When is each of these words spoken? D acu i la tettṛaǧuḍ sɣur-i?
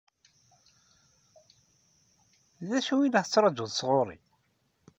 D 2.69 2.69
acu 2.77 2.95
i 3.01 3.09
la 3.11 3.21
tettṛaǧuḍ 3.25 3.69
sɣur-i? 3.73 4.17